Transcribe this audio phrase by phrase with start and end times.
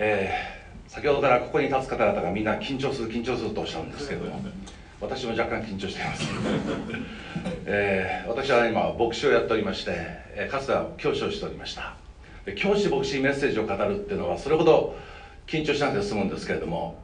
[0.00, 4.40] えー、先ほどからここに立つ方々がみんな緊張する緊張するとおっしゃるんですけども
[5.00, 6.28] 私も若干緊張しています、
[7.66, 9.90] えー、私は今牧師をやっておりまして、
[10.34, 11.96] えー、かつては教師をしておりました。
[12.44, 14.96] で教師牧師メッセージを語るっていうのはそれほど
[15.46, 16.98] 緊張しなくて済むんですけれども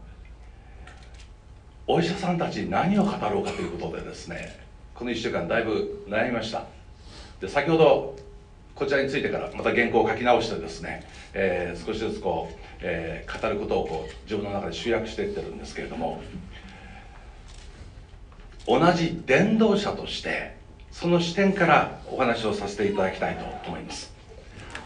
[1.87, 4.57] お医者さんたちに何を語ろうかということでですね
[4.95, 6.65] この1週間だいぶ悩みました。
[7.41, 8.17] で先ほど
[8.75, 16.23] こちらについてからまた原稿を書き直してですね、えー、少しずつこう、えー、語ることをこう自分の中で集約していってるんですけれども
[18.67, 20.55] 同じ伝道者として
[20.93, 24.13] その視点からお話をさせていただきたいと思います。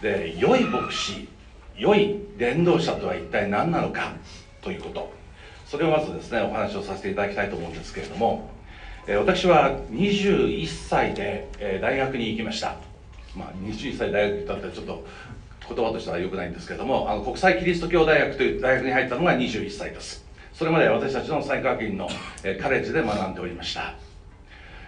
[0.00, 1.28] で良い牧師
[1.76, 4.14] 良い伝道者とは一体何なのか
[4.62, 5.12] ということ。
[5.66, 8.50] それをまずですねお話をさせていただきたいと思うんですけれども、
[9.06, 12.76] え、私は21歳で、え、大学に行きました。
[13.36, 15.04] まあ21歳大学行ったってちょっと
[15.68, 20.28] 言葉としては良くないんですけれどもあの国際キリスト教大学という大学に入ったのが21歳です。
[20.58, 22.08] それまで私たちの埼川県の、
[22.42, 23.94] え、カレッジで学んでおりました、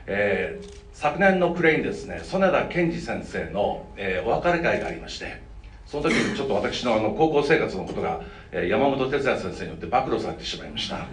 [0.09, 5.41] えー、昨年の暮れにですね曽根田健二先生の、えー、お別れ会がありまして
[5.87, 11.07] その時にちょっと私のあの高校生活のことが、え、山本哲也先生によって暴露されてしまいました、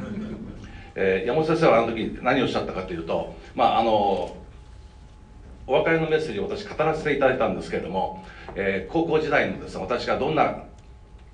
[0.95, 4.35] え、山本先生はあの時何をおっしゃったかというとまああの
[5.67, 8.23] お別れのメッセージを私語らせていただいたんですけれども、
[8.55, 10.63] えー、高校時代のですね私がどんな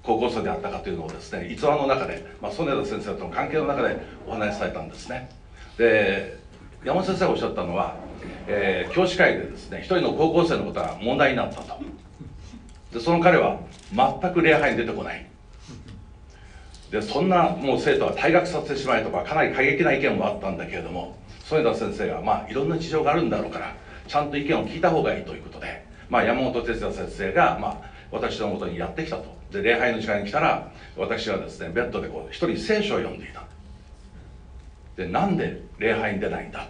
[0.02, 5.30] 高校生であったかというのをですね逸話の中で、まあ、曽根田先生との関係の中でお話しされたんですね。
[5.78, 6.42] で
[6.84, 7.96] 山本先生がおっしゃったのは、
[8.48, 11.80] えー、教師会でですね一人の高校生のことが問題になったと。
[12.92, 13.60] でその彼は
[13.94, 15.26] 全く礼拝に出てこない。
[16.92, 23.76] でそんなもう生徒は退学させてしまえとかかなり過激な意見もあったんだけれども曽根田先生がまあいろんな事情があるんだろうから
[24.08, 29.34] ちゃんと意見を聞いた方がいいということで、まあ、山本哲也先生が、まあ、私のもとにやってきたと。
[29.52, 33.44] で礼拝の時間に来たら私はですねベッドでこう一人聖書を読んでいた。
[34.96, 36.68] でなんで礼拝に出ないんだ？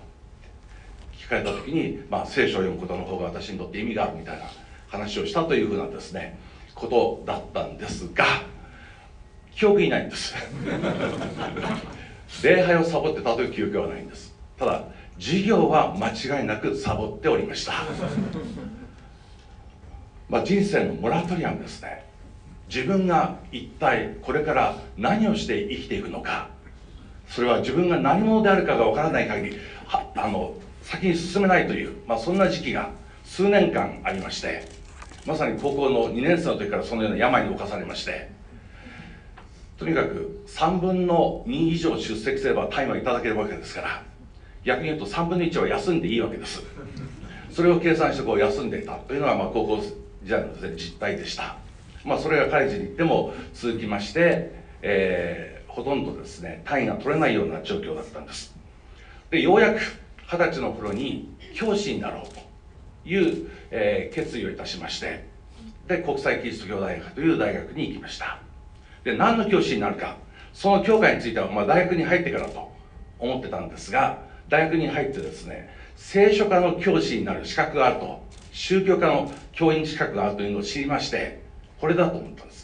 [1.18, 4.46] 聞かれた時に、まあ、聖書を読むことの方が私にとって意味があるみたいな
[4.88, 6.38] 話をしたというふうなですね
[6.76, 8.26] ことだったんですが
[9.56, 10.36] 記憶にないんです。
[12.44, 14.34] 礼拝をサボってたという記憶はないんです。
[14.58, 14.84] ただ
[15.20, 16.10] 授業は間
[16.40, 17.74] 違いなくサボっておりました。
[20.30, 22.06] まあ人生のモラトリアムですね。
[22.68, 26.54] 自分が一体これから何をして生きていくのか。
[27.28, 32.92] それは自分が何者であるかがわからない限りはあの先に進めないという、まあ、そんな時期が
[33.24, 34.68] 数年間ありまして
[35.26, 38.30] まさに高校の2年生の時からそのような病に侵されまして
[39.78, 44.04] とにかく3分の2以上出席すればタイムはいただけるわけですから
[44.64, 46.64] 逆に言うと3分の1は休んでいいわけです。
[47.52, 48.94] それを計算してこう休んでいた。
[48.96, 49.82] というのがまあ高校
[50.24, 51.56] 時代の、実態でした。
[52.04, 54.52] まあそれがカレッジに行っても続きまして、
[54.82, 58.56] えー、ほとんどですね単位が取れないような状況だったんです。
[59.30, 59.80] でようやく
[60.28, 65.26] 二十歳の頃に教師になろうという、えー、決意をいたしまして
[65.88, 68.40] で国際キリスト教大学という大学に行きました。
[69.04, 70.16] で何の教師になるか
[70.54, 72.72] その教会については、まあ、大学に入ってからと
[73.20, 81.44] 思ってたんですが大学に入ってですね聖書科の教師になる資格があると宗教科の教員資格があるというのを知りまして
[81.80, 82.64] これだと思ったんです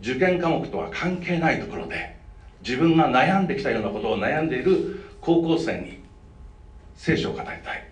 [0.00, 2.16] 受験科目とは関係ないところで
[2.62, 6.00] 自分が悩んできたようなことを悩んでいる高校生に
[6.96, 7.88] 聖書を語りたい。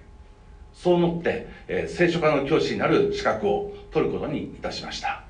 [0.73, 5.26] そう思って、えー、聖書科の教師になる資格を取ることにいたしました。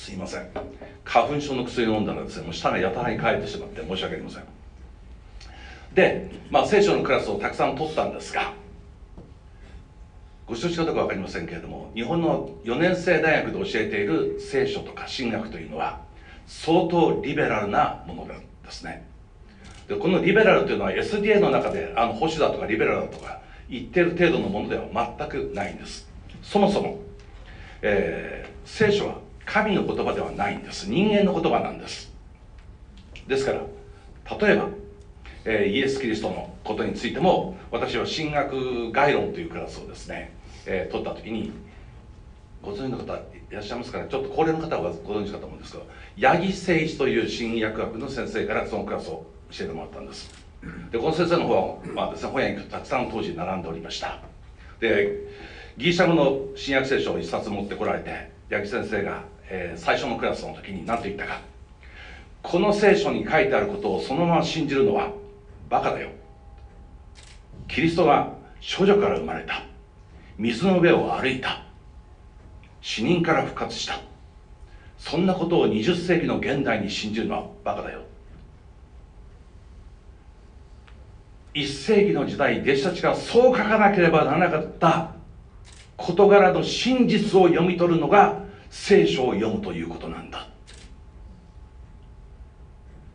[0.00, 0.48] すいません。
[1.04, 2.44] 花粉症の薬を飲んだらですね。
[2.44, 4.44] もう舌がやたらに乾いてしまって申し訳ありません。
[5.94, 8.54] で、まあ、聖書のクラスをたくさん取ったんですが
[10.46, 16.00] ご承知かどうか分かりませんけれども日本の4年生大学で教えている聖書とか神学というのは
[16.46, 19.06] 相当リベラルなものなんですね。
[19.86, 24.86] でこのリベラルというのは SDA の中であの保守だとかリベラルだとか言ってる程度のものでは
[25.18, 26.08] 全くないんです。
[26.42, 26.98] そもそも、
[27.82, 29.18] えー、聖書は
[29.52, 30.88] 神の言葉ではないんです。
[30.88, 32.12] 人間の言葉なんです。
[33.26, 33.62] ですから
[34.38, 34.68] 例えば、
[35.44, 40.32] え、イエス・キリストのことについても私は神学概論というクラスをですね、
[40.66, 41.50] えー、取った時に
[42.62, 43.18] ご存知の方い
[43.50, 45.86] らっしゃいますからちょっと高齢の方はご存知かと思うんですけど
[46.20, 50.30] 八木誠一という新薬学の先生からそのクラスを教えてもらったんです。
[50.92, 54.20] でこの先生の方は、まあですね、本屋にたくさん当時並んでおりました。
[54.78, 55.26] で
[55.76, 61.40] ギリシャ語の新約聖書を一冊持ってこられて八木先生がえー、最初のクラスの時に何と言ったか。
[62.42, 65.10] この聖書に書いてあることをそのまま信じるのは
[65.68, 66.10] バカだよ。
[67.68, 69.62] キリストが少女から生まれた。
[70.38, 71.62] 水の上を歩いた。
[72.80, 74.00] 死人から復活した。
[74.98, 78.02] そんなことを20世紀の現代に信じるのはバカだよ。
[81.54, 85.14] 1世紀の時代弟子たちがそう書かなければならなかった
[85.96, 90.48] 事柄の真実を読み取るのが聖書を読むということなんだ。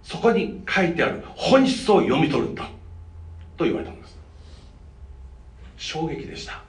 [0.03, 2.69] そこに書いてある本質を読み取るんだ
[3.57, 4.17] と言われたんです。
[5.77, 6.61] 衝撃でした。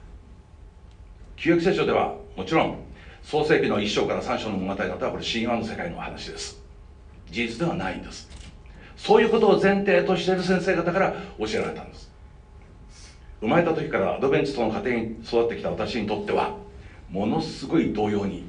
[1.35, 2.79] 旧約聖書ではもちろん
[3.21, 6.59] 創世紀の1章から3章の物語だったらこれ神話の世界の話です。
[7.29, 8.29] 事実ではないんです。
[8.95, 12.09] そういうことを前提としている先生方から教えられたんです。
[13.41, 16.55] 生まれた時からアドベンチストの家庭に育ってきた私にとっては
[17.09, 18.46] ものすごい動揺に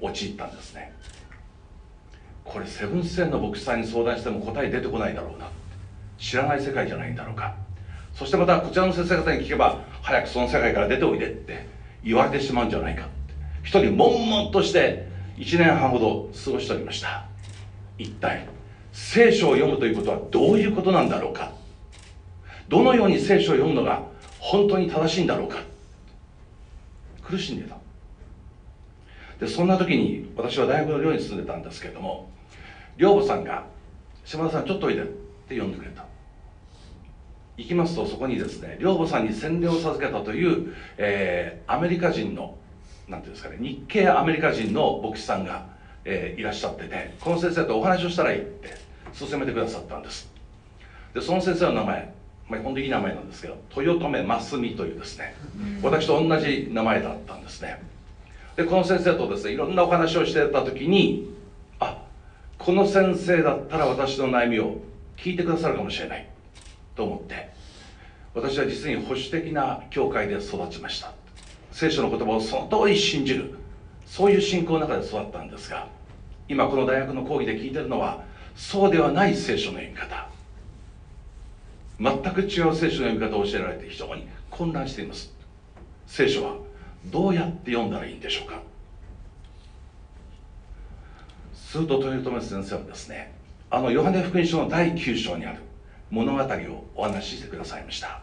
[0.00, 0.92] 陥ったんですね。
[2.44, 5.48] これセブンス・センの牧師さんに相談しても答え出てこないだろうな。
[6.18, 7.54] 知らない世界じゃないんだろうか。
[8.14, 11.66] そしてまたこちらの先生方に聞けば早くその世界から出ておいでって
[12.02, 13.08] 言われてしまうんじゃないか
[13.62, 17.26] 一人悶々として1年半ほど過ごしておりました。
[17.98, 18.46] 一体
[18.92, 21.52] 聖書を読むということはどういうことなんだろうか。
[22.68, 24.02] どのように聖書を読むのが
[24.38, 25.58] 本当に正しいんだろうか。
[27.22, 27.76] 苦しんでた。
[29.40, 32.28] でそんな時に私は大学の寮に住んでたんですけれども
[32.98, 33.64] 寮母さんが
[34.24, 35.06] 「島田さんちょっとおいで」っ
[35.48, 36.04] て呼んでくれた。
[37.56, 42.56] 行きますとそこにですね寮母さんに洗礼を授けたという、えー、アメリカ人の
[43.06, 45.66] なんていうんですかね日系アメリカ人の牧師さんが、
[46.04, 48.76] えー、いらっしゃっててこの先生とお話をしたらいいって
[49.18, 50.30] 勧めてくださったんです。
[51.12, 52.14] でその先生の名前、
[52.48, 55.34] まあ、本当にいい名前なんですけど豊留真澄というですね
[55.82, 57.82] 私と同じ名前だったんですね
[58.56, 61.34] でこの先生とですねいろんなお話をしてた時に
[61.78, 62.02] あ
[62.58, 64.78] この先生だったら私の悩みを
[65.16, 66.28] 聞いてくださるかもしれない
[66.94, 67.50] と思って
[68.34, 71.12] 私は実に保守的な教会で育ちました。
[71.72, 73.54] 聖書の言葉をその通り信じる
[74.06, 75.88] そういう信仰の中で育ったんですが
[76.48, 78.24] 今この大学の講義で聞いてるのは
[78.56, 80.28] そうではない聖書の読み方。
[82.00, 85.32] 全く違う聖書の読み方を教えられて非常に混乱しています。
[86.06, 86.56] 聖書は
[87.06, 88.60] どうやって読んだらいいんでしょうか？
[91.54, 93.32] すると豊臣先生はですね
[93.70, 95.60] あのヨハネ福音書の第9章にある
[96.10, 98.20] 物語をお話ししてくださいました、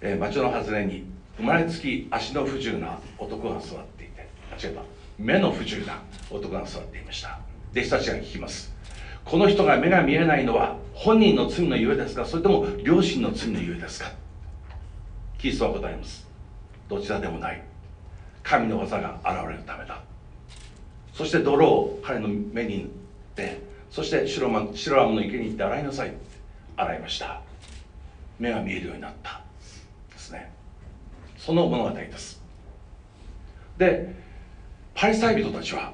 [0.00, 1.04] えー、町の外れに
[1.36, 4.82] 生まれつき足の不自由な男が座っていて間違えた。
[5.18, 6.00] 目の不自由な
[6.30, 7.38] 男が座っていました。
[7.72, 8.72] 弟子たちが聞きます。
[9.24, 12.24] この人が目が見えないのは本人の罪のゆえですか？
[12.24, 14.12] それとも両親の罪のゆえですか？
[15.36, 16.29] キリストは答えます。
[16.90, 17.62] どちらでもない。
[18.42, 20.02] 神の技が現れるためだ。
[21.14, 22.88] そして泥を彼の目に塗っ
[23.36, 26.12] てそして白マ白ラムの池に行って洗いなさい
[26.76, 27.40] 洗いました。
[28.38, 29.40] 目が見えるようになった。
[30.12, 30.52] ですね。
[31.38, 32.42] その物語です。
[33.78, 34.14] で
[34.94, 35.92] パリサイ人たちは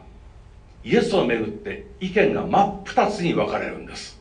[0.83, 4.19] イエスをめぐって意見が真っ二つに分かれるんです。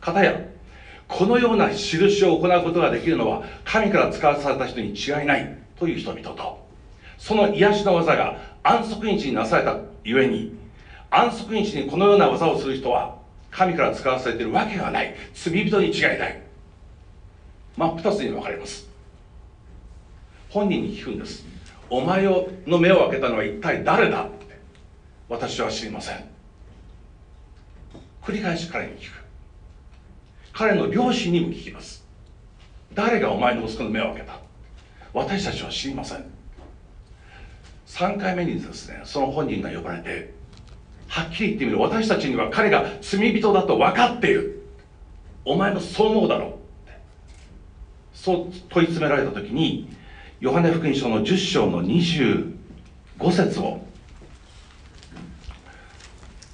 [0.00, 0.40] 片や
[1.12, 6.66] このような印を行うことができるのは神から使わされた人に違いないという人々と
[7.18, 10.56] その癒しの技が安息日になされたゆえに
[11.10, 13.16] 安息日にこのような技をする人は
[13.50, 16.42] 神から使わされているわけがない罪人に違いない。
[17.76, 18.88] 真っ二つに分かれます。
[20.48, 21.44] 本人に聞くんです。
[21.90, 24.58] お前の目を開けたのは一体誰だって
[25.28, 26.24] 私は知りません。
[28.22, 29.21] 繰り返し彼に聞く。
[30.52, 32.04] 彼の両親にも聞きます。
[32.94, 34.38] 誰がお前の息子の目を開けた？
[35.12, 36.24] 私たちは知りません。
[37.86, 40.34] 3回目にですねその本人が呼ばれて
[41.08, 41.80] はっきり言ってみる。
[41.80, 44.62] 私たちには彼が罪人だと分かっている。
[45.44, 46.52] お前もそう思うだろう。
[48.14, 49.88] そう問い詰められた時に
[50.40, 52.52] ヨハネ福音書の10章の25
[53.30, 53.84] 節を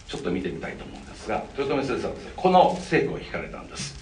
[0.07, 1.08] ちょっと見てみたいと思うんです。
[1.29, 3.97] が豊臣先生はこの聖句を聞かれたんです。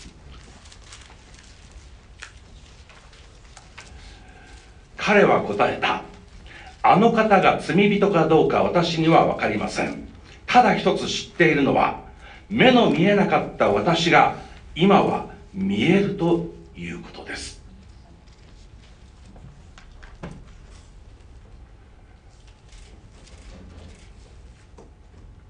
[4.97, 6.03] 彼は答えた。
[6.83, 10.09] あの方が罪人かどうか私には分かりません。
[10.47, 12.01] ただ一つ知っているのは
[12.49, 14.37] 目の見えなかった私が
[14.75, 17.61] 今は見えるということです。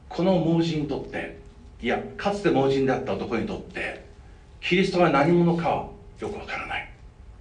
[0.08, 1.45] この盲人にとって
[1.82, 4.06] いやかつて盲人であった男にとって
[4.60, 6.90] キリストが何者かはよくわからない。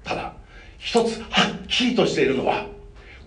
[0.03, 0.33] ただ
[0.77, 1.25] 一つは
[1.63, 2.67] っきりとしているのは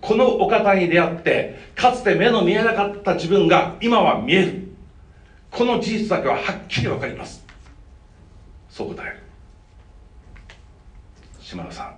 [0.01, 4.69] このお方に出会ってかつて目の見えなかった自分が今は見える。
[5.51, 7.43] この事実だけははっきり分かります。
[8.69, 9.19] そう答える。
[11.39, 11.95] 島田さん。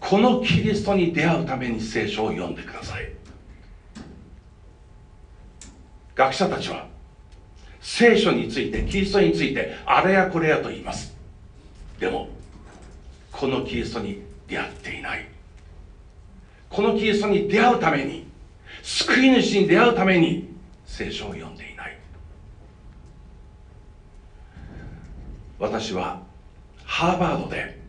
[0.00, 3.12] このキリストに出会うために聖書を読んでください。
[6.14, 6.86] 学者たちは
[7.88, 11.14] 聖書についてキリストについてあれやこれやと言います。
[12.00, 12.28] でも
[13.30, 15.28] このキリストに出会っていない。
[16.68, 18.26] このキリストに出会うために
[18.82, 20.52] 救い主に出会うために
[20.84, 21.96] 聖書を読んでいない。
[25.60, 26.22] 私は
[26.84, 27.80] ハーバードで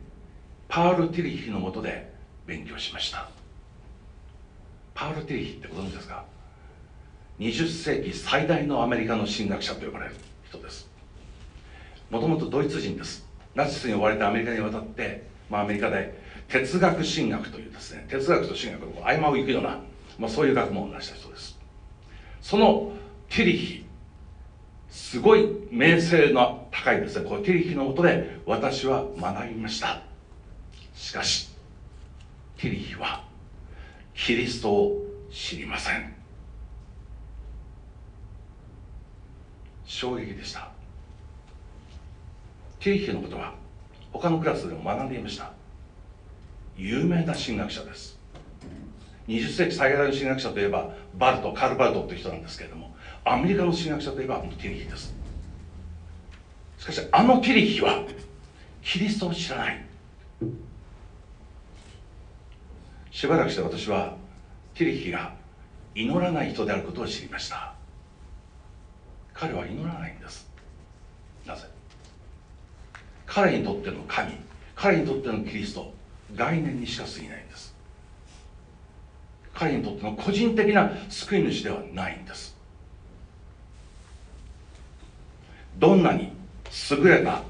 [0.69, 2.13] パール・ティリヒのもとで
[2.45, 3.29] 勉強しました。
[4.93, 6.23] パール・ティリヒってご存知ですか？
[7.39, 10.15] 20世紀最大のアメリカの神学者と呼ばれる
[10.47, 10.89] 人です。
[12.09, 13.27] もともとドイツ人です。
[13.53, 19.81] ナチスに追われてアメリカに渡って、まあ、アメリカで哲学神学というですね哲学と神学の合間を行くような、
[20.17, 21.59] まあ、そういう学問を成した人です。
[22.41, 22.93] その
[23.29, 23.85] ティリヒ
[24.89, 27.29] すごい名声の高いですね。
[27.29, 30.01] このティリヒのもとで私は学びました。
[30.95, 31.49] しかし
[32.57, 33.23] ティリヒは
[34.15, 36.16] キリストを知りません。
[39.87, 40.69] 衝撃でした。
[42.79, 43.55] ティリヒのことは
[44.11, 45.51] 他のクラスでも学んでいました。
[46.75, 48.19] 有名な神学者です。
[49.27, 55.13] 20世紀最大の神学者といえばバルトカル・バルトという人なんですけれどもアメリカの神学者といえばティリヒです。
[56.77, 58.03] しかしあのティリヒは
[58.83, 59.85] キリストを知らない。
[63.09, 64.15] しばらくして私は
[64.75, 65.33] ティリヒが
[65.95, 67.76] 祈らない人であることを知りました。
[69.39, 70.49] 彼は祈らないんです。
[71.45, 71.67] なぜ？
[73.27, 74.33] 彼にとっての神
[74.75, 75.93] 彼にとってのキリスト
[76.35, 77.75] 概念にしか過ぎないんです。
[79.53, 82.55] 彼にとっての個人的な救い主ではないんです。
[85.77, 86.31] どんなに
[86.89, 87.43] 優れた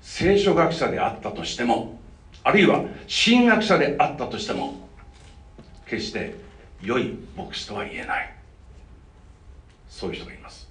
[0.00, 1.98] 聖書学者であったとしても
[2.44, 4.88] あるいは神学者であったとしても
[5.86, 6.36] 決して
[6.80, 8.32] 良い牧師とは言えない。
[9.88, 10.69] そういう人がいます。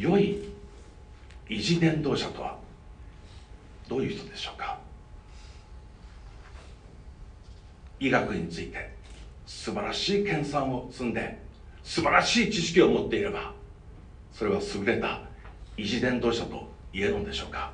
[0.00, 0.42] 良い
[1.48, 2.58] 維持伝道者とは
[3.88, 4.78] どういう人でしょうか？
[7.98, 8.94] 医学について
[9.46, 11.38] 素晴らしい研鑽を積んで
[11.82, 13.52] 素晴らしい知識を持っていれば
[14.32, 15.22] それは優れた
[15.76, 17.70] 維持伝道者と言えるのでしょうか？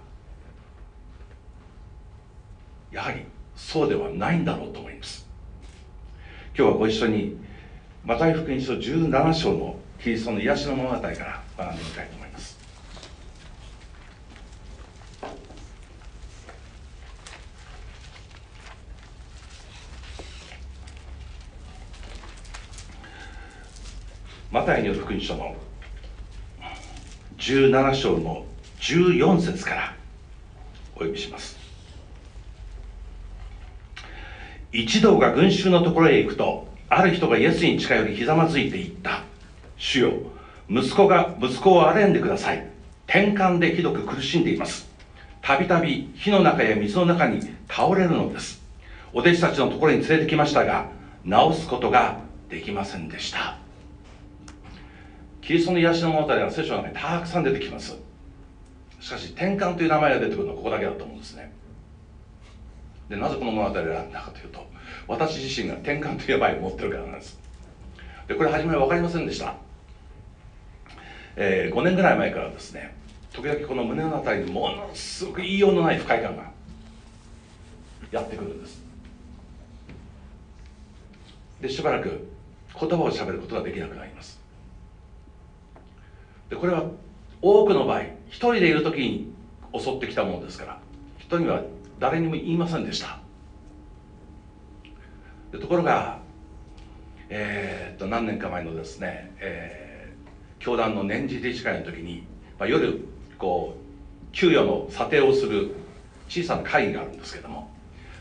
[2.92, 3.24] やはり
[3.56, 5.26] そうではないんだろうと思います。
[6.56, 7.36] 今日はご一緒に
[8.04, 12.58] マタイ福音書17章のキリストの癒しの物語から学んでみたいと思います。
[24.50, 25.56] マタイによる福音書の
[27.38, 28.44] 17章の
[28.80, 29.96] 14節から
[30.94, 31.56] お読みします。
[34.72, 39.22] 一同が群衆のところへ行くとある人がイエスに近寄りひざまずいて言った。
[39.76, 40.12] 主よ
[40.72, 42.66] 息子が息子を憐れんでください。
[43.06, 44.88] 転換でひどく苦しんでいます。
[45.42, 48.62] たびたび火の中や水の中に倒れるのです。
[49.12, 50.86] お弟子たちのところに連れてきましたが
[51.26, 53.58] 治すことができませんでした。
[55.42, 57.98] キリストの癒しの物語は聖書の中にたくさん出てきます。
[58.98, 61.52] しかし転換という名前が出てくるのはここだけだと思うんですね。
[63.10, 64.66] でなぜこの物語を選んだかというと
[65.06, 67.38] 私自身が転換という病を持ってるからなんです。
[68.26, 69.56] でこれ初めは分かりませんでした、
[71.36, 72.94] えー、5年ぐらい前からですね
[73.32, 76.50] 時々この胸の辺りにものすごく言いようのない不快感が
[78.10, 78.82] やってくるんです。
[81.62, 82.28] でしばらく
[82.78, 84.38] 言葉をしゃべることができなくなります。
[86.50, 86.84] でこれは
[87.40, 89.32] 多くの場合一人でいる時に
[89.74, 90.78] 襲ってきたものですから
[91.18, 91.62] 人には
[91.98, 93.18] 誰にも言いませんでした。
[95.58, 96.20] ところが
[97.34, 99.91] えー、っと何年か前のですね、えー、
[100.62, 102.24] 教団の年次理事会の時に、
[102.56, 103.04] まあ、夜
[103.36, 105.74] こう給与の査定をする
[106.28, 107.68] 小さな会議があるんですけども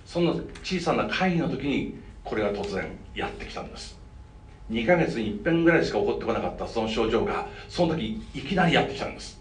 [0.05, 3.97] その小さな会議の時にこれが突然やってきたんです。
[4.71, 9.39] 2ヶ月に一遍ぐらいしか起こってこなかったその症状がその時いきなりやってきたんです。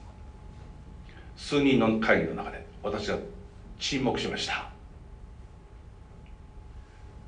[1.37, 3.19] 数人の会議の中で私は
[3.79, 4.71] 沈黙しました。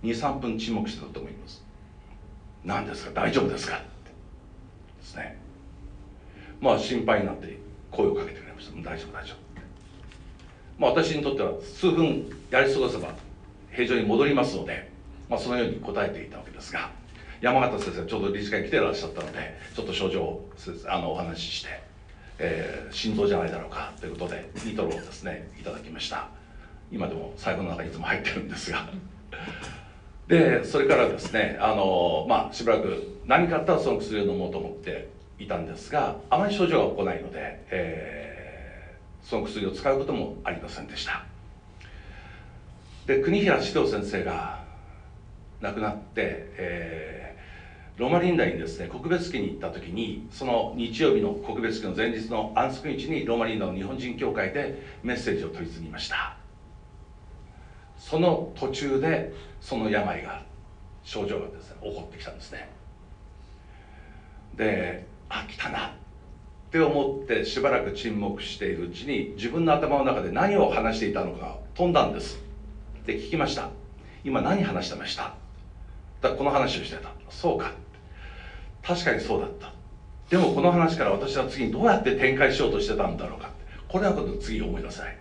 [0.02, 1.64] 23分沈黙してたと思います。
[2.64, 3.12] 何ですか？
[3.12, 3.76] 大丈夫ですか？
[3.76, 3.84] って
[5.00, 5.41] ですね。
[6.62, 7.58] まあ心配になって
[7.90, 8.76] 声をかけてくれました。
[8.76, 9.36] 大丈夫大丈夫。
[10.78, 13.14] まあ私にとっては数分やり過ごせば
[13.72, 14.90] 平常に戻りますので、
[15.28, 16.90] まあ、そのように答えていたわけですが
[17.40, 20.50] 山形先生ちょうど理事会に来てらっしゃったのでちょっと症状を
[20.86, 21.82] あのお話しして、
[22.38, 26.28] えー、心臓じゃないだろうかということでニトロをですねいただきました。
[26.92, 28.86] 今でも財布の中にいつも入ってるんですが。
[30.28, 41.24] でそれからですねあの、まあ、しばらく何かあったらその薬を飲もうと思っていたんですがあまり症状が来ないので、えー、その薬を使うこともありませんでした。
[43.06, 44.62] で国平指導先生が
[45.60, 56.36] 亡くなって、えー、ローマリンダにですね告別期に行った時にその日曜日の告別期の前日の安息日にローマリンダの日本人協会でメッセージを取り次ぎました。
[57.98, 60.42] その途中でその病が
[61.04, 62.68] 症状がですね起こってきたんですね。
[64.56, 65.86] であ来たな。
[65.86, 65.90] っ
[66.70, 72.38] て思ってしばらく沈黙しているうちに自分の頭の中で何を話していたのか飛んだんです。
[73.06, 73.70] で聞きました。
[74.24, 75.34] 今何話してました？
[76.20, 77.10] だこの話をしてた。
[77.30, 77.72] そうか。
[78.82, 79.72] 確かにそうだった。
[80.30, 83.50] でもこの話から私は次にどうやって展開しようとしてたんだろうか。
[83.88, 85.16] これはこと次思いなさい。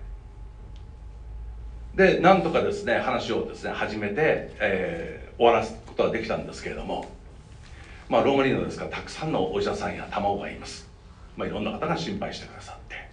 [1.96, 4.16] でなんとかですね話をですね始めて、
[4.60, 7.06] えー、終わらすことができたんですけれども。
[8.12, 10.90] まあローマリーノですからたくさんのお医者さんや卵がいます、
[11.38, 13.10] まあ、いろんな方が心配してくださって。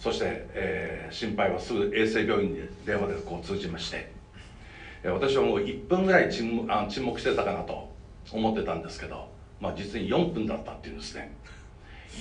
[0.00, 4.10] そして、えー、心配はすぐ衛生病院で電話でこう通じまして。
[5.04, 7.88] 私はもう1分ぐらい沈黙あ沈黙してたかなと
[8.32, 9.28] 思ってたんですけど、
[9.60, 11.30] まあ、実に4分だったっていうんですね。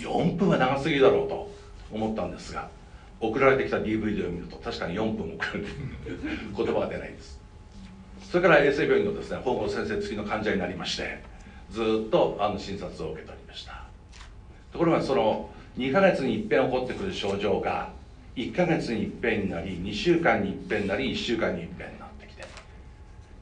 [0.01, 1.51] 4分は長すぎだろうと
[1.91, 2.69] 思ったんですが
[3.19, 5.67] 送られてきた DVD を見ると確かに4分送られて
[6.55, 7.41] 言葉が出ないんです。
[8.29, 11.34] それから衛生病院のですね保護先生付きの患者になりまして
[11.75, 13.83] ずっとあの診察を受けておりました。
[14.71, 17.91] ところがその2ヶ月にいっぺん起こってくる症状が
[18.37, 22.45] 1ヶ月にいっぺんになり2週間にいっぺんになり1週間にいっぺんになってきて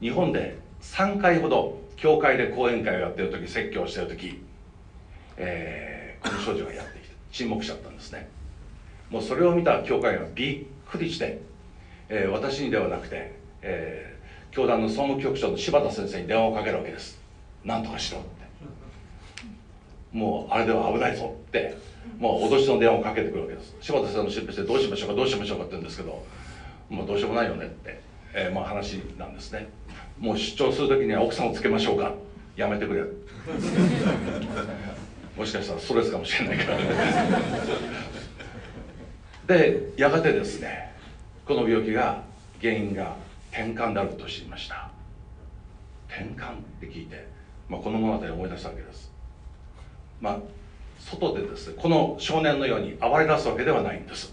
[0.00, 4.42] 日本で3回ほど教会で講演会をやってる時説教をしてる時、
[5.36, 8.28] えー、この症状がやってきて沈黙しちゃったんですね。
[9.10, 11.40] もうそれを見た教会がびっくりして、
[12.08, 17.23] えー、私にではなくて、えー、教団の総務局長の柴田先生に電話をかけるわけです。
[17.64, 18.28] 何とかしろって。
[20.12, 21.76] もうあれでは危ないぞって。
[22.18, 23.74] もう脅しの電話をかけてくるわけです。
[23.80, 26.24] 柴田先生の出費してどうしましょうかどうしましょうかって言うんですけど。
[26.90, 28.00] もうどうしようもないよねって、
[28.34, 29.68] えー、まあ話なんですね。
[30.18, 32.12] もう出張する時には奥さんをつけましょうか。
[32.56, 33.02] やめてくれ。
[35.36, 36.78] もしかしたらストレスかもしれないから
[39.58, 40.94] でやがてですね
[41.44, 42.22] この病気が
[42.60, 43.16] 原因が
[43.50, 44.88] 転換であると知りました。
[46.08, 47.26] 転換って聞いて、
[47.74, 49.10] まあ、この物語を思い出したわけです。
[50.20, 50.38] まあ
[51.00, 54.32] 外でですねこの少年のように暴れ出すわけではないんです。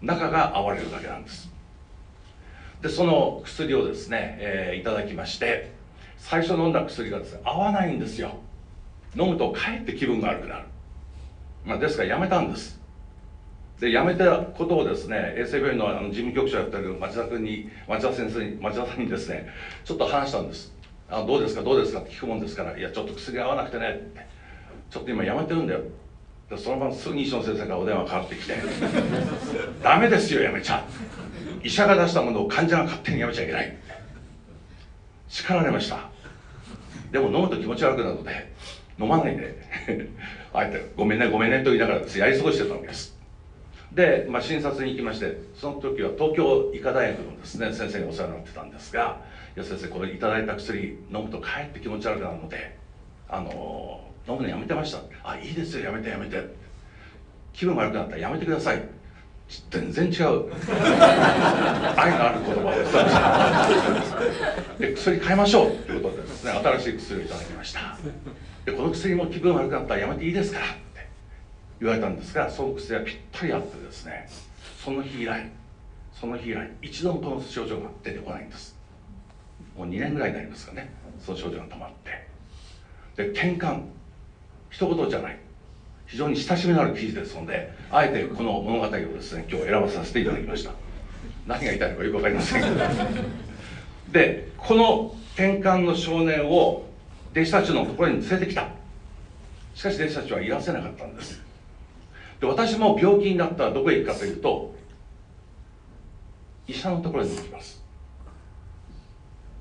[0.00, 1.50] 中が暴れるだけなんです。
[2.80, 5.72] でその薬をですね、えー、いただきまして
[6.16, 8.38] 最初飲んだ薬がですね合わないんですよ。
[9.14, 10.64] 飲むとかえって気分が悪くなる、
[11.66, 12.80] まあ、ですからやめたんです。
[13.78, 19.48] で辞めたことをですね衛生病院のあの事務局長やってる町田君に町田先生に町田さんにですね
[19.84, 20.79] ちょっと話したんです。
[21.10, 22.78] あどうですかどうですかって聞くもんですから。
[22.78, 23.90] いやちょっと薬合わなくてね。
[23.90, 24.26] って
[24.90, 25.80] ちょっと今辞めてるんだよ。
[26.48, 28.54] でそのまますぐ西野先生からお電話かかってきて
[29.82, 30.84] 「ダメですよ辞めちゃ。
[31.62, 33.76] 医者が出したものを患者が勝手に辞めちゃいけない」
[35.28, 36.08] 叱られました。
[37.12, 38.52] でも飲むと気持ち悪くなるので
[38.98, 39.60] 飲まないで。
[40.52, 43.16] あえて「ごめんねごめんね」と言いながらやり過ごしてたわけです。
[43.92, 49.18] で、まあ、診察に行きましてその時は東京医科大学のですね先生にお世話になってたんですが
[49.64, 52.78] 「先生これいただいた薬飲むとかえって気持ち悪くなるので
[53.28, 56.42] あの飲むのやめてました」「あいいですよやめてやめて」
[57.52, 58.82] 気分悪くなったらやめてください。
[59.70, 60.46] 全然違う。
[61.96, 62.70] 愛のある言葉
[64.78, 67.98] でで薬変えましょうということでですね新しい薬をいただきました。
[68.64, 70.66] でこの薬も気分悪くなったらやめていいですから
[71.80, 74.28] 言われたんですがその薬はぴったりあってですね
[74.84, 75.48] その日以来
[76.12, 78.76] その日以来一度もこの症状が出てこないんです
[79.80, 80.92] もう2年ぐらいになりますかね。
[81.24, 82.28] その症状が止まって。
[83.16, 83.84] で転換
[84.68, 85.38] 一言じゃない。
[86.06, 90.72] 非常に親しみのある記事ですのであえてこの物語をですね今日選ばさせていただきました。
[91.46, 92.76] 何が言いたいのかよく分かりませんけど。
[94.12, 96.84] でこの転換の少年を
[97.32, 98.68] 弟子たちのところに連れてきた。
[99.74, 101.40] しかし弟子たちはいらせなかったんです。
[102.38, 104.74] で私も病気になったらどこへ行くかというと
[106.68, 107.79] 医者のところに行きます。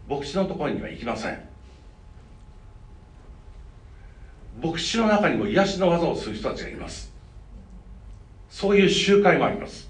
[0.10, 1.48] 牧師のところには行きません。
[4.62, 7.14] 牧師の中にも癒しの技をする人たちがいます。
[8.50, 9.88] そういう集会もあります。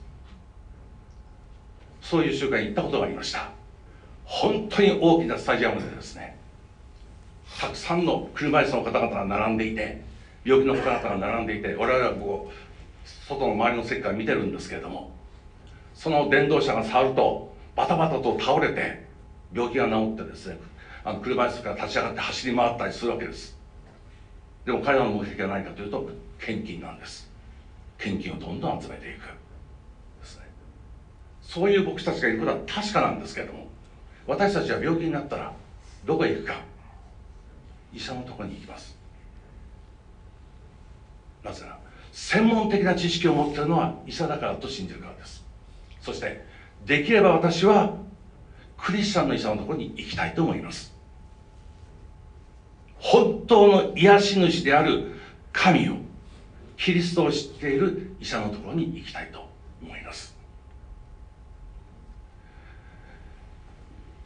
[2.01, 3.49] そういう集会に行ったことがありました。
[4.29, 6.37] 本当に大きなスタジアムでですね
[7.59, 10.01] たくさんの車椅子の方々が並んでいて
[10.43, 15.11] 病気の方々が並んでいて我々はこう外の周りの席から見てるんですけれども
[15.95, 19.08] その電動車が触るとバタバタと倒れて
[19.53, 20.59] 病気が治ってですね
[21.03, 23.57] あの車椅子から立ち上がって走り回ったりするわけです。
[24.65, 26.09] でも彼らの目的は何かというと
[26.39, 27.29] 献金なんです。
[27.97, 29.21] 献金をどんどん集めていく。
[30.21, 30.43] ですね。
[31.41, 33.67] そういう僕たちがいることは確かなんですけれども
[34.27, 35.53] 私たちは病気になったら
[36.05, 36.61] どこへ行くか
[37.93, 38.97] 医者のところに行きます。
[41.43, 41.79] なぜなら
[42.11, 45.43] 専門的な知識を持っているのは医者だからと信じるからです。
[46.01, 46.45] そして
[46.85, 47.95] できれば私は
[48.81, 50.93] クリスチャンの医者のところに行きたいと思います。
[52.97, 55.15] 本当の癒し主である
[55.53, 55.95] 神を
[56.77, 59.49] キリストを知っている医者のところに行きたいと
[59.81, 60.35] 思います。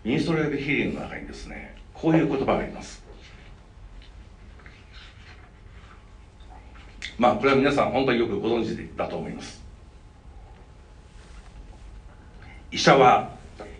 [0.04, 3.04] ミニストレールヒーリングの中にですねこういう言葉があります。
[7.18, 9.62] まあこれは皆さん本当によくご存知だと思います。
[12.72, 13.32] 医者は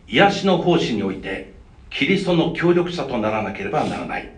[0.08, 1.54] 癒しの奉仕において
[1.90, 4.32] キリストの協力者とならなければならない。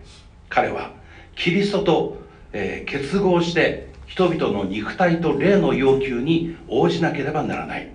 [0.48, 0.92] 彼は
[1.34, 2.18] キリストと、
[2.52, 7.90] えー、結合して人々の肉体と霊の要求に応じなければならない。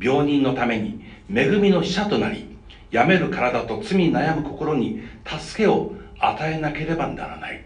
[0.00, 2.56] 病人のために恵みの使者となり
[2.90, 7.64] 病める体と罪に悩む心に助けを与えなければならない。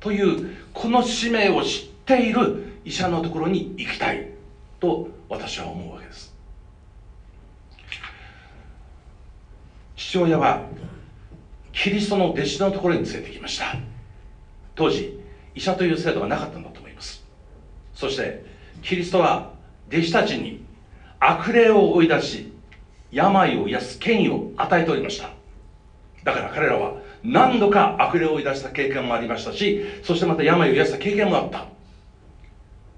[0.00, 4.28] というこの使命を知っている医者のところに行きたい
[4.80, 6.31] と私は思うわけです。
[10.02, 10.66] 父親は
[11.72, 13.76] キリストの弟子のところに連れてきました。
[14.74, 15.20] 当時
[15.54, 17.24] 医者という制度がなかったんだと思います。
[17.94, 18.44] そして
[18.82, 19.52] キリストは
[19.88, 20.64] 弟子たちに
[21.20, 22.52] 悪霊を追い出し
[23.12, 25.30] 病を癒す権威を与えておりました。
[26.24, 31.68] だから彼らは何度か悪霊を追い出した経験もありましたしそしてまた病を癒した経験もあった。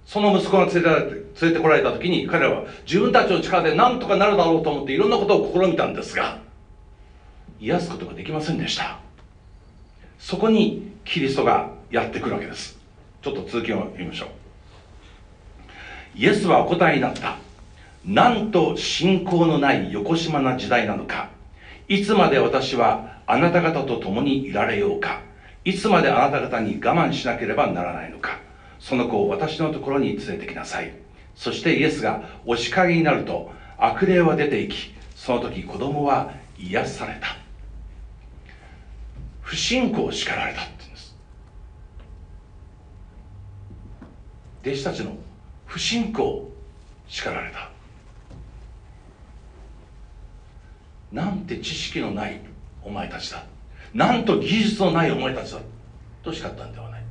[0.07, 0.87] その息子が連れて
[1.43, 6.44] 連れてこられた時に彼らは自分たちの力で何とかなるだろうと思っていろんなことを試みたんですが
[7.65, 8.99] 癒すことができませんでした。
[10.19, 12.79] そこにキリストがやってくるわけです。
[13.23, 14.29] ちょっと続きを読みましょう。
[16.15, 17.37] イエスはお答えになった。
[18.05, 21.31] なんと信仰のない横島な時代なのか。
[21.89, 25.23] いつまで私はあなた方と共にいられようか。
[25.65, 28.39] いつまであなた方に我慢しなければならないのか。
[28.79, 30.93] その子を私のところに連れてきなさい。
[31.35, 37.44] そしてイエスがお叱りになると悪霊は出て行きその時子供は癒された。
[39.45, 41.17] 不信仰を叱られたって言うんです。
[44.63, 45.17] 弟子たちの
[45.67, 46.51] 不信仰を
[47.07, 47.71] 叱られた。
[51.13, 52.41] なんて知識のない
[52.83, 53.45] お前たちだ。
[53.93, 55.61] なんと技術のないお前たちだ。
[56.23, 57.05] と叱ったんではない。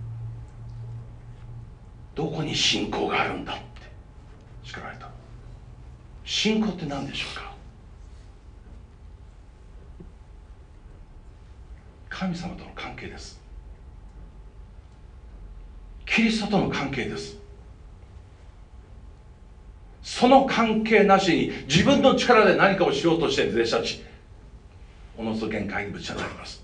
[2.15, 3.63] どこに信仰があるんだって
[4.63, 5.07] 叱られた。
[6.25, 7.52] 信仰って何でしょうか？
[12.23, 13.37] 神様との関係です。
[16.05, 17.35] キリストとの関係です。
[20.01, 24.03] その関係なしに自分の力で何かをしようとしている弟子たち
[25.17, 26.63] おのずと限界にぶち当たります。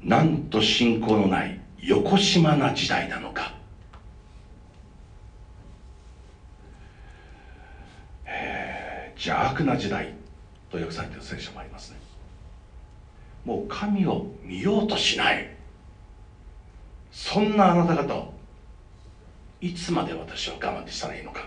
[0.00, 3.61] なんと信仰のない横島な時代なのか。
[9.24, 10.14] 邪悪な時代
[10.68, 11.98] と訳されている聖書もありますね。
[13.44, 15.48] もう神を見ようとしない。
[17.12, 18.34] そんなあなた方を
[19.60, 21.40] いつまで私は我慢したらいいのか。
[21.40, 21.44] っ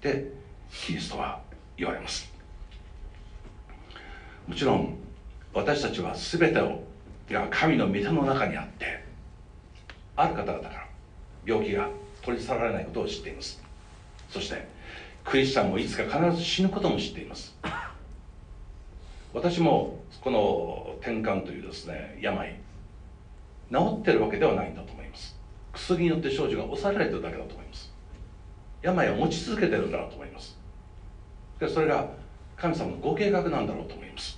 [0.00, 0.32] て
[0.72, 1.40] キリストは
[1.76, 2.32] 言われます。
[4.48, 4.98] もちろん
[5.54, 6.82] 私たちは全てを
[7.30, 9.04] が神の御手の中にあって
[10.16, 10.86] ある方々から
[11.46, 11.88] 病気が
[12.22, 13.62] 取り去られないことを知っています。
[14.28, 14.79] そして
[15.30, 17.56] クリスチャンもいつか必ず死ぬことも知っています。
[19.32, 22.58] 私もこの転換というですね病
[23.70, 25.38] 治ってるわけではないんだと思います。
[25.72, 27.92] 薬によって症状が抑えられてるだけだと思います。
[28.82, 30.58] 病を持ち続けてるんだろうと思います。
[31.60, 32.08] でそれが
[32.56, 34.36] 神様のご計画なんだろうと思います。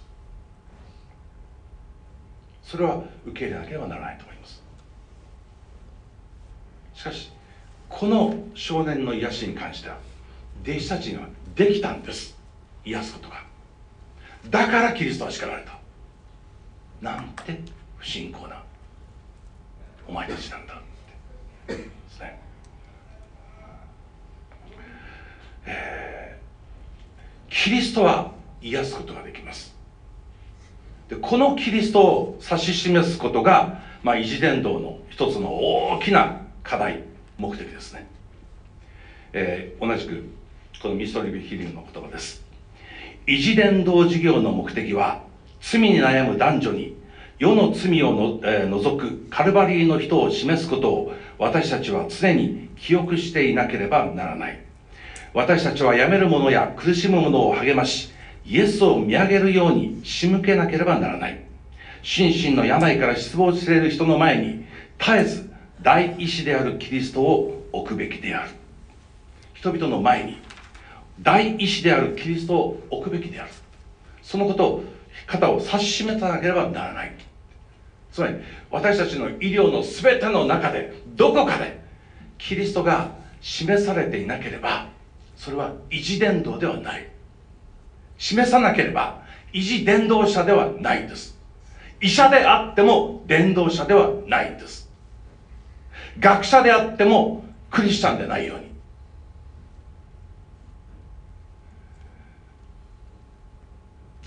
[2.63, 4.63] それは受け入れなければならないと思います。
[6.93, 7.33] しかし
[7.89, 9.97] この少年の癒しに関しては
[10.63, 12.37] 弟子たちにはできたんです。
[12.85, 13.43] 癒すことが。
[14.51, 15.79] だからキリストは叱られた。
[17.01, 17.61] なんて
[17.99, 18.63] 不信仰な。
[20.07, 20.75] お前たちなんだ。
[20.75, 20.79] っ
[21.67, 22.41] てですね。
[25.67, 29.75] えー、キリストは癒すことができます。
[31.09, 37.03] でこのキリストを指し示すことが、まあ、維持伝道の一つの大きな課題
[37.37, 38.07] 目的ですね、
[39.35, 40.25] えー、同じく
[40.83, 42.43] このミストリビヒリングの言葉です。
[43.29, 45.23] 維持伝道事業の目的は
[45.61, 46.97] 罪に悩む男女に
[47.39, 54.59] 世の罪をの、えー、除くカルバリーの人を示すことを私たちは常に記憶していなければならない。
[55.33, 58.11] 私たちは病める者や苦しむ者を励まし
[58.45, 61.45] イエスを見上げるように仕向けなければならない。
[62.03, 64.65] 心身の病から失望している人の前に
[64.99, 65.49] 絶えず
[65.81, 68.51] 第一子であるキリストを置くべきである。
[69.55, 70.39] 人々の前に
[71.23, 73.51] 第一子であるキリストを置くべきである。
[74.23, 74.85] そのことを
[75.27, 77.15] 肩を指し示さなければならない。
[78.13, 78.37] つまり
[78.71, 81.83] 私たちの医療の全ての中でどこかで
[82.39, 84.89] キリストが示されていなければ
[85.37, 87.09] それは維持伝道ではない。
[88.19, 91.37] 示さなければ維持伝道者ではないんです。
[92.01, 94.91] 医者であっても伝道者ではないんです。
[96.19, 98.62] 学者であってもクリスチャンでないように。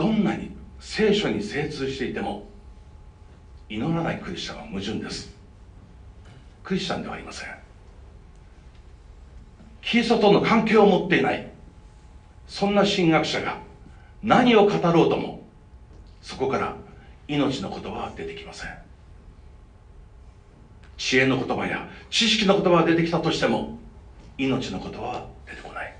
[0.06, 2.48] どんなに聖書に精通していても
[3.70, 5.34] 祈らないクリスチャンは矛盾です。
[6.63, 7.50] クリスチャンではありません。
[9.82, 11.50] キリストとの関係を持っていない。
[12.48, 13.58] そんな神学者が
[14.22, 15.44] 何を語ろうとも
[16.22, 16.76] そこから
[17.28, 18.78] 命の言葉は出てきません。
[20.98, 23.80] 知恵の言葉や知識の言葉が出てきたとしても
[24.38, 25.96] 命の言葉は出てこない。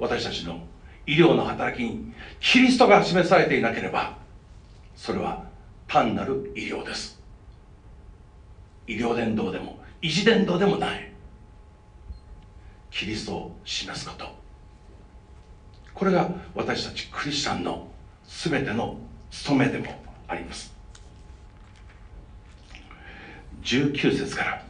[0.00, 0.66] 私たちの
[1.06, 4.16] 医療の働きにキリストが示されていなければ
[4.94, 5.44] それは
[5.88, 7.20] 単なる医療です。
[8.86, 11.12] 医療伝道でも維持伝道でもない。
[12.90, 14.26] キリストを示すこと。
[15.94, 17.88] これが私たちクリスチャンの
[18.26, 18.96] 全ての
[19.30, 19.86] 務めでも
[20.28, 20.72] あります。
[23.62, 24.64] 19節から。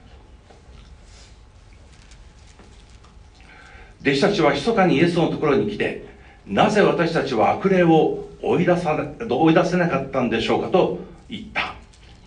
[4.03, 6.12] 弟子たちは密かにイエスのところに来て
[6.47, 11.75] なぜ私たちは悪霊を追い出さ追い出せなかったんでしょうかと言った。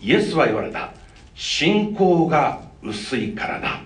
[0.00, 0.92] イエスは言われた。
[1.34, 3.82] 信仰が薄いからだ。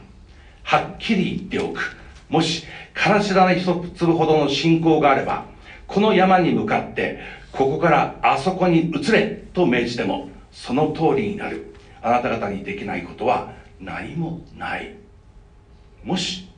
[0.62, 1.96] はっきり言っておく。
[2.28, 2.64] もし
[2.94, 5.44] からし種一粒ほどの信仰があれば
[5.88, 7.18] この山に向かって
[7.50, 11.74] ここからあそこに移れと命じてもその通りになる。
[12.02, 14.94] あなた方にできないことは何もない。
[16.04, 16.49] もし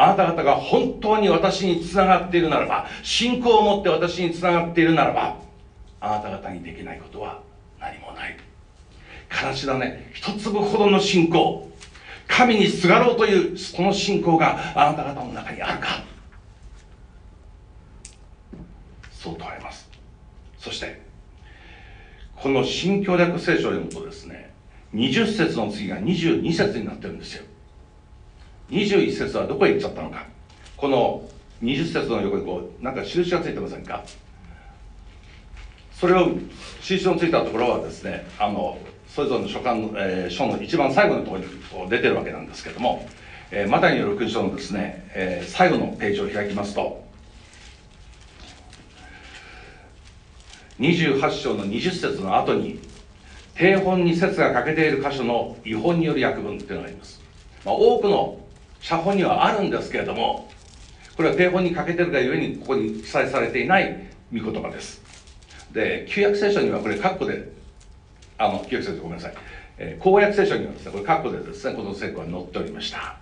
[0.00, 5.40] あなた方が本当に私につながっているならば信仰を持って私につながっているならば
[6.00, 7.42] あなた方にできないことは
[7.80, 8.36] 何もない。
[9.28, 11.68] からし種一粒ほどの信仰。
[12.28, 16.04] 神にすがろうというその信仰があなた方の中にあるか。
[19.10, 19.90] そう問われます。
[20.58, 21.02] そして
[22.36, 24.52] この新教略聖書を読むとですね
[24.94, 27.44] 20節の次が22節になってるんですよ。
[28.70, 30.26] 21節はどこへ行っちゃったのか。
[30.76, 31.28] この
[31.62, 34.04] 20節の横にこうなんか印がついてませんか。
[35.92, 36.30] それを
[36.80, 38.78] 印のついたところはですねあの
[39.08, 43.08] それぞれの書簡の、えー、書の一番最後のところに出てるわけなんですけども、
[43.50, 47.04] えー、マタイによる福音書のですね、えー、最後のページを開きますと
[50.78, 52.78] 28章の20節の後に
[53.56, 57.20] 定本に説が欠けている箇所の違本による訳文っていうのがあります、
[57.64, 58.38] まあ、多くの
[58.80, 60.50] 写本にはあるんですけれども
[61.16, 65.02] これは定本に欠けてるがゆえにここに記載されていない御言葉です。
[65.72, 67.52] で旧約聖書にはこれ括弧で
[68.38, 69.34] あの旧約聖書ごめんなさい、
[69.78, 73.16] えー、公約聖書にはですねこれ括弧でですねこの聖句は載っておりました、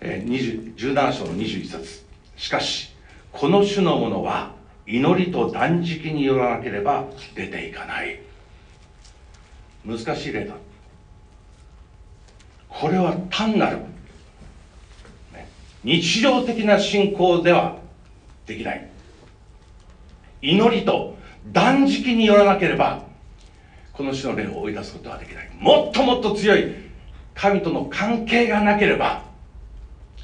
[0.00, 2.04] えー、17章の21節。
[2.36, 2.94] しかし
[3.32, 4.52] この種のものは
[4.86, 8.20] 祈りと断食によらなければ出ていかない。
[9.84, 10.54] 難しい例だ。
[12.68, 13.78] これは単なる、
[15.84, 17.78] 日常的な信仰では
[18.46, 18.88] できない。
[20.40, 21.16] 祈りと
[21.52, 23.04] 断食によらなければ
[23.92, 25.50] この種の霊を追い出すことはできない。
[25.58, 26.74] もっともっと強い
[27.34, 29.24] 神との関係がなければ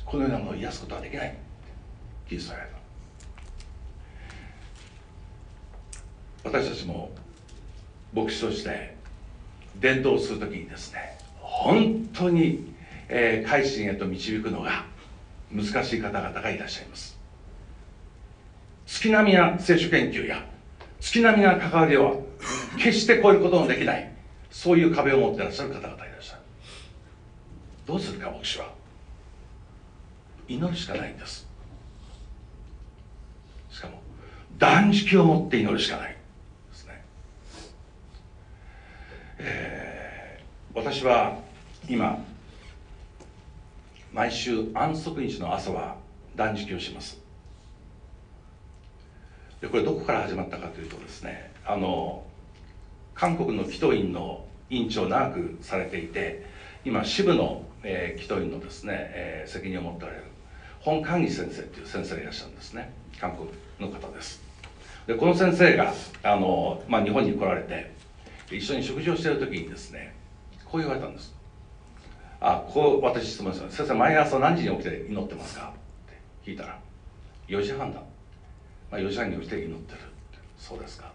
[0.05, 1.37] このようなものを癒すことはできない。
[2.29, 2.69] キリストは
[6.45, 7.11] 私たちも
[8.15, 8.97] 牧師として
[9.81, 12.73] 伝道する時にですね本当に、
[13.09, 14.87] えー、改心へと導くのが
[15.51, 17.19] 難しい方々がいらっしゃいます。
[18.87, 20.45] 月並みな聖書研究や
[21.01, 22.15] 月並みな関わりは
[22.79, 24.13] 決して超えることのできない
[24.51, 26.43] そういう壁を持ってらっしゃる方々がいらっしゃる。
[27.87, 28.73] どうするか牧師は。
[30.49, 31.47] 祈るしかないんです。
[33.71, 34.01] しかも
[34.59, 36.17] 断食を持って祈るしかない。
[36.71, 37.05] ですね、
[39.39, 41.39] えー、私は
[41.89, 42.25] 今
[44.13, 45.97] 毎週安息日の朝は
[46.35, 47.21] 断食をします。
[49.61, 52.25] でこれどこから始まったかというとですねあの
[53.15, 56.47] 韓国の祈祷院の院長を長くされていて
[56.85, 60.25] 今支部の、えー、祈祷院のですね、えー、責任を持っておられる
[60.81, 62.93] 本寛義先生という先生がいらっしゃるんですね。
[63.21, 63.49] 韓国
[63.81, 64.41] の方です。
[65.07, 65.93] でこの先生が
[66.23, 67.93] あの、まあ、日本に来られて
[68.51, 70.15] 一緒に食事をしている時にですね
[70.65, 71.38] こう言われたんです。
[72.41, 75.73] あこう私質問します先生毎朝何時に起きて祈ってますか？
[76.07, 76.79] って聞いたら
[77.49, 78.01] 4時半だ、
[78.91, 80.01] まあ、4時半に起きて祈ってる。
[80.57, 81.11] そうですか。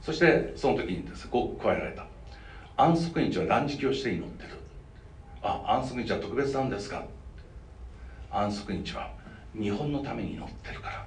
[0.00, 1.28] そしてその時にです。
[1.28, 2.06] こう加えられた。
[2.76, 4.58] 安息日は断食をして祈ってる。
[5.42, 7.04] あ安息日は特別なんですか？
[8.30, 9.10] 安息日は
[9.54, 11.06] 日本のために祈ってるから。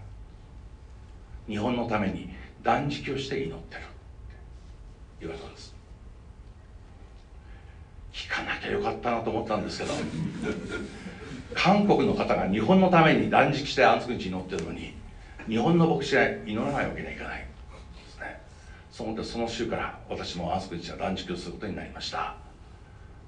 [1.47, 2.29] 日本のために
[2.61, 3.81] 断食をして祈ってる。
[5.19, 5.72] 言われたんです。
[8.13, 9.93] 聞かなきゃよかったなと思ったんですけど
[11.55, 14.93] 韓国の方が日本のために断食して安息日祈ってるのに
[15.47, 17.45] 日本の牧師は祈らないわけにはいかないで
[18.09, 18.39] すね。
[18.91, 22.35] そのその週から私も安息日は断食をすることになりました。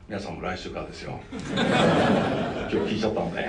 [0.07, 1.19] 皆さんも来週からですよ。
[1.41, 1.63] 今
[2.69, 3.45] 日聞いちゃったので。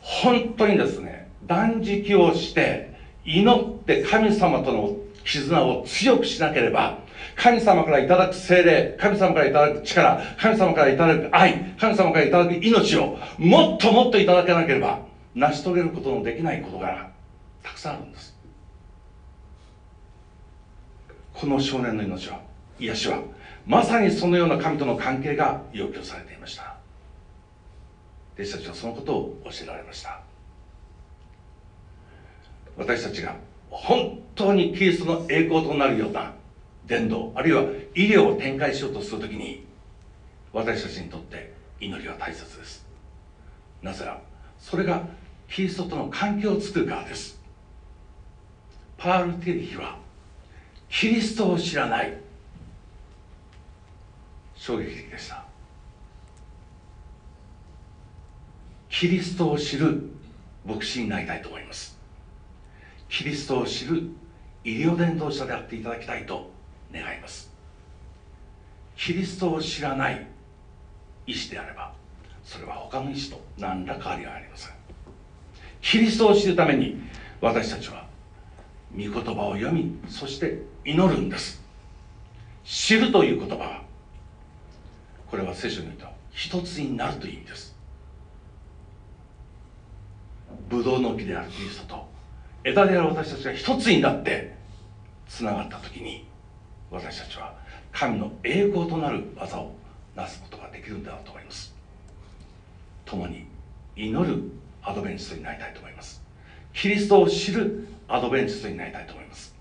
[0.00, 6.99] 本当にですね断食をして祈って神様との絆を強くしなければ
[7.40, 15.00] 神様からいただく精霊神様からいただく力神様からいただく愛神様からいただく命をもっともっといただけなければ
[15.34, 17.08] 成し遂げることのできないことが
[17.62, 18.36] たくさんあるんです。
[21.32, 22.40] この少年の命は
[22.78, 23.20] 癒しは
[23.66, 26.76] まさにそのような神との関係が要求されていました。
[28.34, 30.20] 弟子たちはそのことを教えられました。
[32.76, 33.36] 私たちが
[33.70, 36.34] 本当にキリストの栄光となるような
[36.90, 37.62] 伝道あるいは
[37.94, 39.64] 医療を展開しようとするときに
[40.52, 42.84] 私たちにとって祈りは大切です。
[43.80, 44.20] なぜなら
[44.58, 45.06] それが
[45.48, 47.40] キリストとの関係を作るからです。
[48.98, 49.98] パール・テリヒは
[50.88, 52.18] キリストを知らない
[54.56, 55.44] 衝撃的でした。
[58.88, 60.10] キリストを知る
[60.66, 61.96] 牧師になりたいと思います。
[63.08, 64.10] キリストを知る
[64.64, 66.50] 医療伝道者であっていただきたいと
[66.92, 67.50] 願います。
[68.96, 70.26] キリストを知らない
[71.26, 71.92] 医師であれば
[72.44, 74.74] それは他の医師と何ら変わりがありません。
[75.80, 77.00] キリストを知るために
[77.40, 78.06] 私たちは
[78.92, 81.62] 御言葉を読みそして祈るんです。
[82.64, 83.82] 知るという言葉は
[85.30, 87.74] これは聖書に言うと一つになるという意味です。
[90.68, 92.08] ブドウの木であるキリストと
[92.64, 94.54] 枝である私たちが一つになって
[95.28, 96.26] つながった時に
[96.90, 97.54] 私たちは
[97.92, 99.72] 神の栄光となる技を
[100.16, 101.74] なすことができるんだろうと思います。
[103.04, 103.46] 共に
[103.96, 104.42] 祈る
[104.82, 106.22] アドベンチストになりたいと思います。
[106.72, 109.54] キリストを知るアドベンチストになりたいと思います。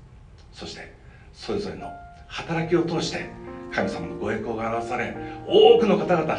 [0.54, 0.94] そして
[1.34, 1.92] それぞれの
[2.28, 3.30] 働きを通して
[3.72, 5.16] 神様のご栄光が表され
[5.48, 6.38] 多くの方々が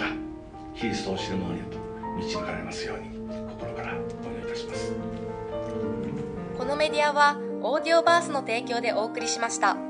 [0.76, 1.78] キリストを知る者にと
[2.18, 3.08] 導かれますように
[3.50, 4.92] 心からお祈りいたします。
[6.58, 9.89] このメディアはオーディオバースの提供でお送りしました。